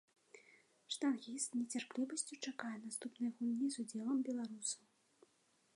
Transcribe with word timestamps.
Штангіст 0.95 1.49
з 1.51 1.57
нецярплівасцю 1.63 2.33
чакае 2.49 2.73
наступнай 2.87 3.29
гульні 3.41 3.67
з 3.75 3.83
удзелам 3.83 4.17
беларусаў. 4.31 4.83